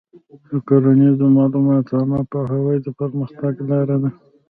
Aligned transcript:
د 0.47 0.49
کرنیزو 0.67 1.25
معلوماتو 1.35 1.91
عامه 1.99 2.21
پوهاوی 2.31 2.77
د 2.85 2.87
پرمختګ 2.99 3.53
لاره 3.69 3.95
ده. 4.01 4.09